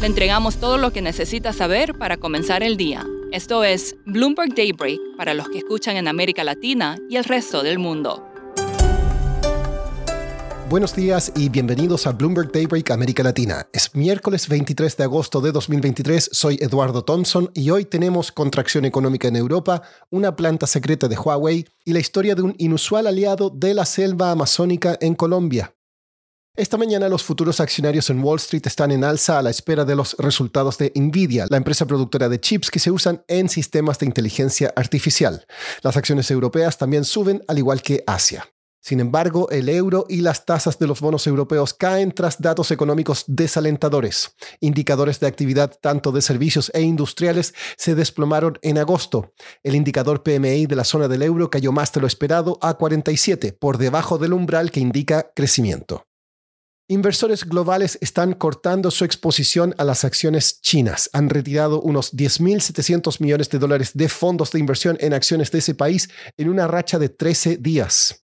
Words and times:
Le 0.00 0.06
entregamos 0.06 0.56
todo 0.56 0.78
lo 0.78 0.92
que 0.92 1.02
necesita 1.02 1.52
saber 1.52 1.92
para 1.98 2.16
comenzar 2.16 2.62
el 2.62 2.78
día. 2.78 3.06
Esto 3.32 3.64
es 3.64 3.96
Bloomberg 4.06 4.54
Daybreak 4.54 4.98
para 5.18 5.34
los 5.34 5.50
que 5.50 5.58
escuchan 5.58 5.98
en 5.98 6.08
América 6.08 6.42
Latina 6.42 6.96
y 7.10 7.16
el 7.16 7.24
resto 7.24 7.62
del 7.62 7.78
mundo. 7.78 8.26
Buenos 10.70 10.96
días 10.96 11.30
y 11.36 11.50
bienvenidos 11.50 12.06
a 12.06 12.12
Bloomberg 12.12 12.50
Daybreak 12.50 12.90
América 12.92 13.22
Latina. 13.22 13.68
Es 13.74 13.94
miércoles 13.94 14.48
23 14.48 14.96
de 14.96 15.04
agosto 15.04 15.42
de 15.42 15.52
2023, 15.52 16.30
soy 16.32 16.56
Eduardo 16.62 17.04
Thompson 17.04 17.50
y 17.52 17.68
hoy 17.68 17.84
tenemos 17.84 18.32
contracción 18.32 18.86
económica 18.86 19.28
en 19.28 19.36
Europa, 19.36 19.82
una 20.08 20.34
planta 20.34 20.66
secreta 20.66 21.08
de 21.08 21.18
Huawei 21.18 21.66
y 21.84 21.92
la 21.92 21.98
historia 21.98 22.34
de 22.34 22.40
un 22.40 22.54
inusual 22.56 23.06
aliado 23.06 23.50
de 23.50 23.74
la 23.74 23.84
selva 23.84 24.30
amazónica 24.30 24.96
en 25.02 25.14
Colombia. 25.14 25.74
Esta 26.56 26.76
mañana 26.76 27.08
los 27.08 27.22
futuros 27.22 27.60
accionarios 27.60 28.10
en 28.10 28.22
Wall 28.22 28.36
Street 28.36 28.66
están 28.66 28.90
en 28.90 29.04
alza 29.04 29.38
a 29.38 29.42
la 29.42 29.50
espera 29.50 29.84
de 29.84 29.94
los 29.94 30.16
resultados 30.18 30.76
de 30.78 30.92
Nvidia, 30.96 31.46
la 31.48 31.56
empresa 31.56 31.86
productora 31.86 32.28
de 32.28 32.40
chips 32.40 32.70
que 32.70 32.80
se 32.80 32.90
usan 32.90 33.22
en 33.28 33.48
sistemas 33.48 34.00
de 34.00 34.06
inteligencia 34.06 34.72
artificial. 34.74 35.46
Las 35.82 35.96
acciones 35.96 36.30
europeas 36.30 36.76
también 36.76 37.04
suben, 37.04 37.42
al 37.46 37.58
igual 37.58 37.82
que 37.82 38.02
Asia. 38.06 38.46
Sin 38.82 38.98
embargo, 38.98 39.48
el 39.50 39.68
euro 39.68 40.06
y 40.08 40.22
las 40.22 40.44
tasas 40.44 40.78
de 40.78 40.86
los 40.86 41.00
bonos 41.00 41.26
europeos 41.26 41.72
caen 41.72 42.12
tras 42.12 42.40
datos 42.40 42.70
económicos 42.72 43.24
desalentadores. 43.28 44.34
Indicadores 44.58 45.20
de 45.20 45.28
actividad 45.28 45.78
tanto 45.80 46.12
de 46.12 46.20
servicios 46.20 46.70
e 46.74 46.82
industriales 46.82 47.54
se 47.76 47.94
desplomaron 47.94 48.58
en 48.62 48.78
agosto. 48.78 49.32
El 49.62 49.76
indicador 49.76 50.24
PMI 50.24 50.66
de 50.66 50.76
la 50.76 50.84
zona 50.84 51.08
del 51.08 51.22
euro 51.22 51.48
cayó 51.48 51.72
más 51.72 51.92
de 51.92 52.00
lo 52.00 52.06
esperado 52.06 52.58
a 52.60 52.74
47, 52.74 53.52
por 53.52 53.78
debajo 53.78 54.18
del 54.18 54.32
umbral 54.32 54.70
que 54.70 54.80
indica 54.80 55.30
crecimiento. 55.34 56.09
Inversores 56.90 57.44
globales 57.44 57.98
están 58.00 58.32
cortando 58.32 58.90
su 58.90 59.04
exposición 59.04 59.76
a 59.78 59.84
las 59.84 60.04
acciones 60.04 60.60
chinas. 60.60 61.08
Han 61.12 61.30
retirado 61.30 61.80
unos 61.80 62.12
10.700 62.12 63.20
millones 63.20 63.48
de 63.48 63.60
dólares 63.60 63.92
de 63.94 64.08
fondos 64.08 64.50
de 64.50 64.58
inversión 64.58 64.98
en 64.98 65.14
acciones 65.14 65.52
de 65.52 65.60
ese 65.60 65.76
país 65.76 66.10
en 66.36 66.48
una 66.48 66.66
racha 66.66 66.98
de 66.98 67.08
13 67.08 67.58
días. 67.58 68.24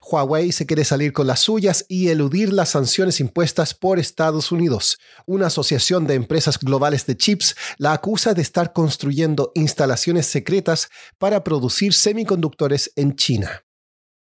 Huawei 0.00 0.52
se 0.52 0.66
quiere 0.66 0.84
salir 0.84 1.12
con 1.12 1.26
las 1.26 1.40
suyas 1.40 1.84
y 1.88 2.10
eludir 2.10 2.52
las 2.52 2.68
sanciones 2.68 3.18
impuestas 3.18 3.74
por 3.74 3.98
Estados 3.98 4.52
Unidos. 4.52 5.00
Una 5.26 5.48
asociación 5.48 6.06
de 6.06 6.14
empresas 6.14 6.60
globales 6.60 7.06
de 7.06 7.16
chips 7.16 7.56
la 7.76 7.92
acusa 7.92 8.34
de 8.34 8.42
estar 8.42 8.72
construyendo 8.72 9.50
instalaciones 9.56 10.26
secretas 10.26 10.90
para 11.18 11.42
producir 11.42 11.92
semiconductores 11.92 12.92
en 12.94 13.16
China. 13.16 13.64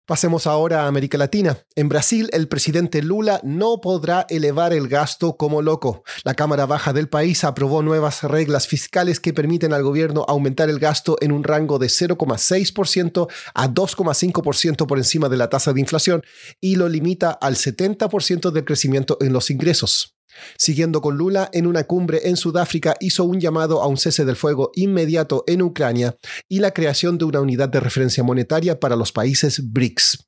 Pasemos 0.05 0.49
ahora 0.49 0.83
a 0.83 0.89
América 0.89 1.17
Latina. 1.17 1.59
En 1.77 1.89
Brasil, 1.89 2.29
el 2.33 2.49
presidente 2.49 3.03
Lula 3.03 3.41
no 3.45 3.81
podrá 3.81 4.27
elevar 4.29 4.73
el 4.73 4.89
gasto 4.89 5.37
como 5.37 5.63
loco. 5.63 6.03
La 6.25 6.35
Cámara 6.35 6.67
Baja 6.67 6.93
del 6.93 7.09
país 7.09 7.45
aprobó 7.45 7.83
nuevas 7.83 8.25
reglas 8.25 8.67
fiscales 8.67 9.21
que 9.21 9.33
permiten 9.33 9.73
al 9.73 9.85
gobierno 9.85 10.25
aumentar 10.27 10.69
el 10.71 10.81
gasto 10.81 11.19
en 11.21 11.31
un 11.31 11.45
rango 11.45 11.79
de 11.79 11.87
0,6% 11.87 13.29
a 13.55 13.69
2,5% 13.69 14.87
por 14.87 14.99
encima 14.99 15.29
de 15.29 15.37
la 15.37 15.49
tasa 15.49 15.73
de 15.73 15.81
inflación 15.81 16.25
y 16.61 16.75
lo 16.75 16.89
limita 16.89 17.31
al 17.31 17.55
70% 17.55 18.51
del 18.51 18.65
crecimiento 18.65 19.19
en 19.21 19.33
los 19.33 19.51
ingresos. 19.51 20.17
Siguiendo 20.57 21.01
con 21.01 21.17
Lula, 21.17 21.51
en 21.53 21.67
una 21.67 21.85
cumbre 21.85 22.21
en 22.25 22.37
Sudáfrica 22.37 22.97
hizo 23.01 23.25
un 23.25 23.41
llamado 23.41 23.83
a 23.83 23.87
un 23.87 23.97
cese 23.97 24.25
del 24.25 24.37
fuego 24.37 24.71
inmediato 24.75 25.45
en 25.47 25.63
Ucrania 25.63 26.17
y 26.49 26.61
la 26.61 26.73
creación 26.73 27.19
de 27.19 27.25
una 27.25 27.41
unidad 27.41 27.69
de 27.69 27.81
referencia 27.81 28.23
monetaria 28.23 28.81
para 28.81 28.97
los 28.97 29.13
países 29.13 29.73
BRICS. 29.73 30.27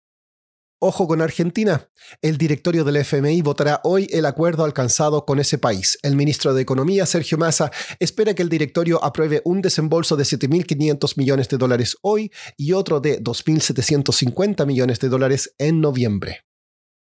Ojo 0.87 1.09
con 1.09 1.23
Argentina. 1.23 1.89
El 2.21 2.37
directorio 2.37 2.85
del 2.85 2.97
FMI 2.97 3.41
votará 3.41 3.81
hoy 3.85 4.07
el 4.11 4.27
acuerdo 4.27 4.65
alcanzado 4.65 5.25
con 5.25 5.39
ese 5.39 5.57
país. 5.57 5.99
El 6.03 6.15
ministro 6.15 6.53
de 6.53 6.61
Economía, 6.61 7.07
Sergio 7.07 7.39
Massa, 7.39 7.71
espera 8.01 8.35
que 8.35 8.43
el 8.43 8.51
directorio 8.51 9.03
apruebe 9.03 9.41
un 9.47 9.63
desembolso 9.63 10.15
de 10.15 10.25
7.500 10.25 11.17
millones 11.17 11.49
de 11.49 11.57
dólares 11.57 11.97
hoy 12.03 12.31
y 12.59 12.73
otro 12.73 13.01
de 13.01 13.19
2.750 13.19 14.67
millones 14.67 15.01
de 15.01 15.09
dólares 15.09 15.55
en 15.57 15.81
noviembre. 15.81 16.45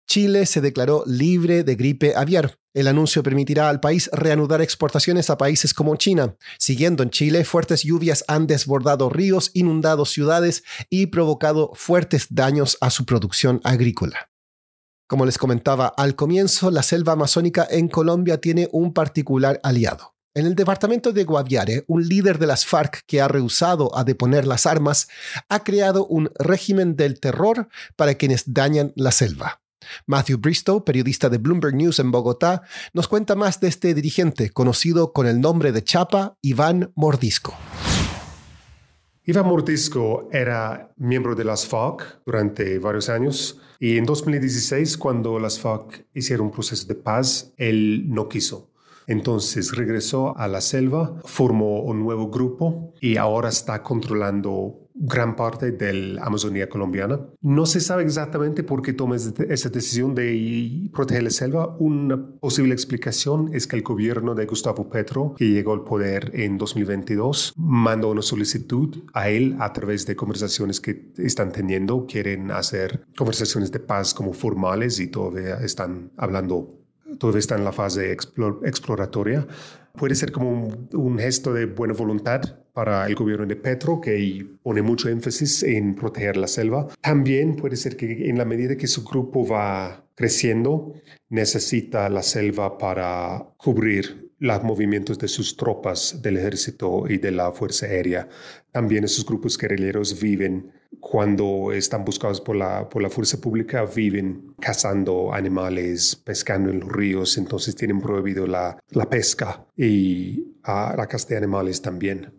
Chile 0.08 0.46
se 0.46 0.62
declaró 0.62 1.04
libre 1.08 1.64
de 1.64 1.76
gripe 1.76 2.14
aviar. 2.16 2.60
El 2.76 2.90
anuncio 2.90 3.24
permitirá 3.24 3.70
al 3.70 3.80
país 3.80 4.10
reanudar 4.12 4.62
exportaciones 4.62 5.30
a 5.30 5.38
países 5.38 5.74
como 5.74 5.96
China. 5.96 6.36
Siguiendo 6.60 7.04
en 7.04 7.10
Chile, 7.10 7.46
fuertes 7.46 7.84
lluvias 7.84 8.26
han 8.28 8.48
desbordado 8.48 9.10
ríos, 9.10 9.50
inundado 9.54 10.04
ciudades 10.04 10.66
y 10.90 11.06
provocado 11.06 11.72
fuertes 11.74 12.28
daños 12.32 12.78
a 12.82 12.90
su 12.90 13.06
producción 13.06 13.62
agrícola. 13.64 14.30
Como 15.08 15.26
les 15.26 15.38
comentaba 15.38 15.88
al 15.88 16.18
comienzo, 16.18 16.70
la 16.70 16.84
selva 16.84 17.14
amazónica 17.14 17.66
en 17.70 17.88
Colombia 17.88 18.42
tiene 18.42 18.68
un 18.74 18.94
particular 18.94 19.62
aliado. 19.64 20.14
En 20.34 20.46
el 20.46 20.54
departamento 20.54 21.14
de 21.14 21.24
Guaviare, 21.24 21.86
un 21.88 22.06
líder 22.06 22.40
de 22.40 22.48
las 22.48 22.66
FARC 22.66 23.06
que 23.08 23.22
ha 23.22 23.30
rehusado 23.30 23.98
a 23.98 24.04
deponer 24.04 24.46
las 24.46 24.66
armas, 24.66 25.08
ha 25.48 25.64
creado 25.64 26.06
un 26.08 26.30
régimen 26.38 26.98
del 26.98 27.22
terror 27.22 27.70
para 27.96 28.16
quienes 28.16 28.54
dañan 28.54 28.92
la 28.98 29.14
selva. 29.14 29.62
Matthew 30.06 30.38
Bristow, 30.38 30.84
periodista 30.84 31.30
de 31.30 31.38
Bloomberg 31.38 31.76
News 31.76 32.00
en 32.00 32.12
Bogotá, 32.12 32.64
nos 32.94 33.08
cuenta 33.08 33.36
más 33.36 33.60
de 33.60 33.68
este 33.68 33.94
dirigente, 33.94 34.50
conocido 34.50 35.14
con 35.14 35.28
el 35.28 35.42
nombre 35.42 35.72
de 35.72 35.84
Chapa, 35.84 36.38
Iván 36.42 36.92
Mordisco. 36.96 37.54
Iván 39.28 39.48
Mordisco 39.48 40.30
era 40.32 40.94
miembro 40.98 41.34
de 41.34 41.44
las 41.44 41.66
FARC 41.66 42.22
durante 42.26 42.78
varios 42.78 43.10
años 43.10 43.60
y 43.80 43.98
en 43.98 44.06
2016, 44.06 44.98
cuando 44.98 45.40
las 45.40 45.60
FARC 45.60 46.06
hicieron 46.14 46.48
un 46.48 46.52
proceso 46.52 46.86
de 46.88 46.96
paz, 46.96 47.52
él 47.58 48.06
no 48.08 48.30
quiso. 48.30 48.70
Entonces 49.08 49.76
regresó 49.76 50.38
a 50.38 50.48
la 50.48 50.62
selva, 50.62 51.20
formó 51.26 51.82
un 51.82 52.02
nuevo 52.02 52.30
grupo 52.30 52.94
y 53.02 53.18
ahora 53.18 53.50
está 53.50 53.82
controlando 53.84 54.85
gran 54.96 55.36
parte 55.36 55.72
de 55.72 55.94
la 55.94 56.24
Amazonía 56.24 56.70
colombiana. 56.70 57.20
No 57.42 57.66
se 57.66 57.82
sabe 57.82 58.04
exactamente 58.04 58.64
por 58.64 58.82
qué 58.82 58.94
toma 58.94 59.18
esa 59.18 59.70
decisión 59.70 60.16
de 60.16 60.90
proteger 60.94 61.24
la 61.24 61.30
selva. 61.30 61.76
Una 61.80 62.18
posible 62.40 62.74
explicación 62.74 63.50
es 63.54 63.68
que 63.68 63.76
el 63.76 63.84
gobierno 63.84 64.34
de 64.34 64.46
Gustavo 64.46 64.90
Petro, 64.90 65.36
que 65.38 65.50
llegó 65.50 65.74
al 65.74 65.84
poder 65.84 66.32
en 66.34 66.58
2022, 66.58 67.54
mandó 67.58 68.10
una 68.10 68.22
solicitud 68.22 69.04
a 69.14 69.30
él 69.30 69.58
a 69.60 69.74
través 69.74 70.06
de 70.06 70.16
conversaciones 70.16 70.80
que 70.80 71.12
están 71.18 71.52
teniendo. 71.52 72.06
Quieren 72.06 72.52
hacer 72.52 73.06
conversaciones 73.18 73.72
de 73.72 73.80
paz 73.80 74.14
como 74.14 74.34
formales 74.34 75.00
y 75.00 75.08
todavía 75.08 75.56
están 75.58 76.12
hablando 76.18 76.86
todavía 77.20 77.40
está 77.40 77.56
en 77.56 77.64
la 77.64 77.72
fase 77.72 78.12
exploratoria. 78.12 79.48
Puede 79.94 80.16
ser 80.16 80.32
como 80.32 80.68
un, 80.94 81.20
gesto 81.20 81.54
de 81.54 81.66
buena 81.66 81.94
voluntad 81.94 82.42
para 82.76 83.08
el 83.08 83.16
gobierno 83.16 83.46
de 83.46 83.56
Petro, 83.56 84.02
que 84.02 84.46
pone 84.62 84.82
mucho 84.82 85.08
énfasis 85.08 85.64
en 85.64 85.96
proteger 85.96 86.36
la 86.36 86.48
selva. 86.48 86.90
También 87.00 87.56
puede 87.56 87.78
ser 87.78 87.96
que 87.96 88.30
en 88.30 88.38
la 88.38 88.44
medida 88.44 88.76
que 88.76 88.86
su 88.86 89.06
grupo 89.06 89.48
va 89.48 90.06
creciendo, 90.14 90.94
necesita 91.30 92.10
la 92.10 92.22
selva 92.22 92.78
para 92.78 93.48
cubrir 93.56 94.32
los 94.40 94.64
movimientos 94.64 95.18
de 95.18 95.30
sus 95.30 95.56
tropas 95.56 96.22
del 96.22 96.36
ejército 96.36 97.06
y 97.08 97.18
de 97.18 97.32
la 97.32 97.54
fuerza 97.54 97.86
aérea. 97.86 98.28
También 98.72 99.06
esos 99.06 99.26
grupos 99.26 99.58
guerrilleros 99.58 100.20
viven 100.20 100.74
cuando 101.00 101.72
están 101.72 102.04
buscados 102.04 102.42
por 102.42 102.58
la, 102.58 102.90
por 102.90 103.02
la 103.02 103.10
fuerza 103.10 103.40
pública, 103.40 103.86
viven 103.86 104.54
cazando 104.60 105.34
animales, 105.34 106.16
pescando 106.16 106.72
en 106.72 106.82
los 106.82 106.92
ríos, 106.92 107.38
entonces 107.38 107.74
tienen 107.74 108.02
prohibido 108.02 108.46
la, 108.46 108.78
la 108.90 109.10
pesca 109.10 109.66
y 109.78 110.58
a 110.64 110.94
la 110.98 111.08
caza 111.08 111.30
de 111.30 111.38
animales 111.38 111.82
también. 111.82 112.34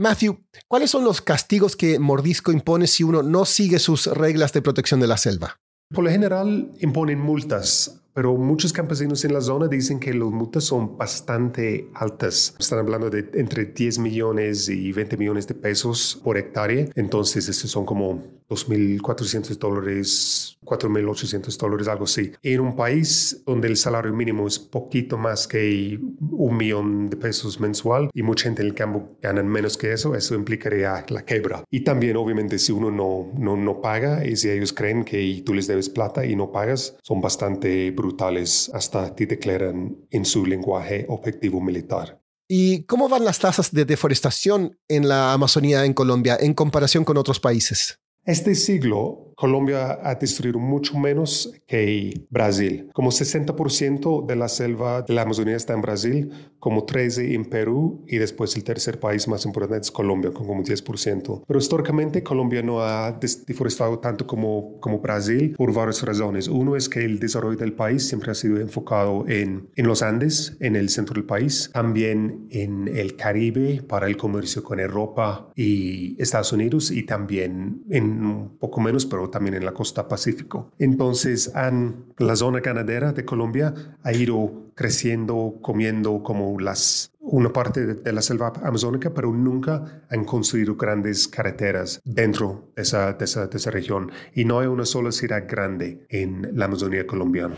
Matthew, 0.00 0.40
¿cuáles 0.66 0.90
son 0.90 1.04
los 1.04 1.20
castigos 1.20 1.76
que 1.76 1.98
Mordisco 1.98 2.52
impone 2.52 2.86
si 2.86 3.02
uno 3.02 3.22
no 3.22 3.44
sigue 3.44 3.78
sus 3.78 4.06
reglas 4.06 4.50
de 4.54 4.62
protección 4.62 4.98
de 4.98 5.06
la 5.06 5.18
selva? 5.18 5.58
Por 5.94 6.04
lo 6.04 6.10
general 6.10 6.72
imponen 6.80 7.20
multas 7.20 8.00
pero 8.14 8.36
muchos 8.36 8.72
campesinos 8.72 9.24
en 9.24 9.32
la 9.32 9.40
zona 9.40 9.68
dicen 9.68 10.00
que 10.00 10.12
las 10.14 10.30
multas 10.30 10.64
son 10.64 10.96
bastante 10.96 11.88
altas. 11.94 12.54
Están 12.58 12.80
hablando 12.80 13.10
de 13.10 13.30
entre 13.34 13.66
10 13.66 13.98
millones 13.98 14.68
y 14.68 14.92
20 14.92 15.16
millones 15.16 15.46
de 15.46 15.54
pesos 15.54 16.20
por 16.22 16.36
hectárea. 16.36 16.88
Entonces, 16.94 17.48
estos 17.48 17.70
son 17.70 17.84
como 17.84 18.22
2.400 18.50 19.58
dólares, 19.58 20.58
4.800 20.64 21.56
dólares, 21.56 21.88
algo 21.88 22.04
así. 22.04 22.32
En 22.42 22.60
un 22.60 22.74
país 22.74 23.42
donde 23.46 23.68
el 23.68 23.76
salario 23.76 24.12
mínimo 24.12 24.46
es 24.46 24.58
poquito 24.58 25.16
más 25.16 25.46
que 25.46 26.00
un 26.30 26.56
millón 26.56 27.08
de 27.08 27.16
pesos 27.16 27.60
mensual 27.60 28.10
y 28.12 28.22
mucha 28.22 28.44
gente 28.44 28.62
en 28.62 28.68
el 28.68 28.74
campo 28.74 29.16
ganan 29.22 29.46
menos 29.46 29.76
que 29.76 29.92
eso, 29.92 30.16
eso 30.16 30.34
implicaría 30.34 31.04
la 31.08 31.24
quebra. 31.24 31.62
Y 31.70 31.80
también, 31.80 32.16
obviamente, 32.16 32.58
si 32.58 32.72
uno 32.72 32.90
no, 32.90 33.30
no, 33.38 33.56
no 33.56 33.80
paga 33.80 34.26
y 34.26 34.34
si 34.34 34.50
ellos 34.50 34.72
creen 34.72 35.04
que 35.04 35.42
tú 35.46 35.54
les 35.54 35.68
debes 35.68 35.88
plata 35.88 36.26
y 36.26 36.34
no 36.34 36.50
pagas, 36.50 36.96
son 37.02 37.20
bastante 37.20 37.92
brutales 38.00 38.70
hasta 38.72 39.14
te 39.14 39.26
declaran 39.26 39.96
en 40.10 40.24
su 40.24 40.46
lenguaje 40.46 41.06
objetivo 41.08 41.60
militar. 41.60 42.20
¿Y 42.48 42.84
cómo 42.84 43.08
van 43.08 43.24
las 43.24 43.38
tasas 43.38 43.72
de 43.72 43.84
deforestación 43.84 44.78
en 44.88 45.08
la 45.08 45.32
Amazonía 45.32 45.84
en 45.84 45.94
Colombia 45.94 46.36
en 46.40 46.54
comparación 46.54 47.04
con 47.04 47.16
otros 47.16 47.38
países? 47.38 48.00
Este 48.24 48.54
siglo 48.54 49.29
Colombia 49.40 49.98
ha 50.02 50.14
destruido 50.16 50.58
mucho 50.58 50.98
menos 50.98 51.50
que 51.66 52.26
Brasil. 52.28 52.90
Como 52.92 53.10
60% 53.10 54.26
de 54.26 54.36
la 54.36 54.48
selva 54.48 55.00
de 55.00 55.14
la 55.14 55.22
Amazonía 55.22 55.56
está 55.56 55.72
en 55.72 55.80
Brasil, 55.80 56.30
como 56.58 56.84
13% 56.84 57.34
en 57.34 57.46
Perú 57.46 58.04
y 58.06 58.18
después 58.18 58.54
el 58.56 58.64
tercer 58.64 59.00
país 59.00 59.26
más 59.28 59.46
importante 59.46 59.86
es 59.86 59.90
Colombia, 59.90 60.30
con 60.30 60.46
como 60.46 60.62
10%. 60.62 61.44
Pero 61.46 61.58
históricamente 61.58 62.22
Colombia 62.22 62.60
no 62.62 62.82
ha 62.82 63.18
deforestado 63.46 63.98
tanto 63.98 64.26
como, 64.26 64.78
como 64.78 64.98
Brasil 64.98 65.54
por 65.56 65.72
varias 65.72 66.02
razones. 66.02 66.46
Uno 66.46 66.76
es 66.76 66.90
que 66.90 67.02
el 67.02 67.18
desarrollo 67.18 67.56
del 67.56 67.72
país 67.72 68.06
siempre 68.06 68.32
ha 68.32 68.34
sido 68.34 68.60
enfocado 68.60 69.26
en, 69.26 69.70
en 69.74 69.86
los 69.86 70.02
Andes, 70.02 70.58
en 70.60 70.76
el 70.76 70.90
centro 70.90 71.14
del 71.14 71.24
país, 71.24 71.70
también 71.72 72.46
en 72.50 72.88
el 72.88 73.16
Caribe 73.16 73.82
para 73.88 74.06
el 74.06 74.18
comercio 74.18 74.62
con 74.62 74.80
Europa 74.80 75.48
y 75.56 76.20
Estados 76.20 76.52
Unidos 76.52 76.90
y 76.90 77.04
también 77.04 77.84
en 77.88 78.22
un 78.22 78.58
poco 78.58 78.82
menos, 78.82 79.06
pero 79.06 79.29
también 79.30 79.54
en 79.54 79.64
la 79.64 79.72
costa 79.72 80.08
Pacífico. 80.08 80.70
Entonces, 80.78 81.54
han, 81.54 82.04
la 82.18 82.36
zona 82.36 82.60
ganadera 82.60 83.12
de 83.12 83.24
Colombia 83.24 83.74
ha 84.02 84.12
ido 84.12 84.70
creciendo, 84.74 85.58
comiendo 85.60 86.22
como 86.22 86.58
las 86.58 87.12
una 87.20 87.52
parte 87.52 87.86
de, 87.86 88.12
la 88.12 88.22
selva 88.22 88.52
amazónica, 88.62 89.12
pero 89.14 89.32
nunca 89.32 90.02
han 90.10 90.24
construido 90.24 90.74
grandes 90.74 91.28
carreteras 91.28 92.00
dentro 92.04 92.70
de 92.74 92.82
esa, 92.82 93.16
esa, 93.20 93.48
esa 93.52 93.70
región. 93.70 94.10
Y 94.34 94.44
no 94.44 94.60
hay 94.60 94.66
una 94.66 94.84
sola 94.84 95.12
ciudad 95.12 95.44
grande 95.48 96.06
en 96.08 96.50
la 96.54 96.64
Amazonía 96.64 97.06
colombiana. 97.06 97.56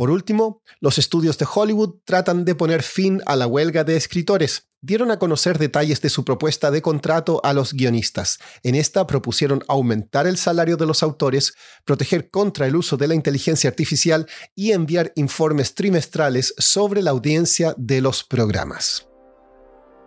Por 0.00 0.10
último, 0.10 0.62
los 0.80 0.96
estudios 0.96 1.36
de 1.36 1.46
Hollywood 1.54 1.96
tratan 2.06 2.46
de 2.46 2.54
poner 2.54 2.82
fin 2.82 3.20
a 3.26 3.36
la 3.36 3.46
huelga 3.46 3.84
de 3.84 3.96
escritores. 3.96 4.70
Dieron 4.80 5.10
a 5.10 5.18
conocer 5.18 5.58
detalles 5.58 6.00
de 6.00 6.08
su 6.08 6.24
propuesta 6.24 6.70
de 6.70 6.80
contrato 6.80 7.42
a 7.44 7.52
los 7.52 7.74
guionistas. 7.74 8.38
En 8.62 8.76
esta 8.76 9.06
propusieron 9.06 9.62
aumentar 9.68 10.26
el 10.26 10.38
salario 10.38 10.78
de 10.78 10.86
los 10.86 11.02
autores, 11.02 11.52
proteger 11.84 12.30
contra 12.30 12.66
el 12.66 12.76
uso 12.76 12.96
de 12.96 13.08
la 13.08 13.14
inteligencia 13.14 13.68
artificial 13.68 14.26
y 14.54 14.72
enviar 14.72 15.12
informes 15.16 15.74
trimestrales 15.74 16.54
sobre 16.56 17.02
la 17.02 17.10
audiencia 17.10 17.74
de 17.76 18.00
los 18.00 18.24
programas. 18.24 19.06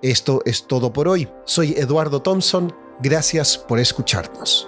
Esto 0.01 0.41
es 0.47 0.65
todo 0.65 0.91
por 0.91 1.07
hoy. 1.07 1.29
Soy 1.45 1.73
Eduardo 1.77 2.19
Thompson. 2.19 2.73
Gracias 2.99 3.59
por 3.59 3.79
escucharnos. 3.79 4.67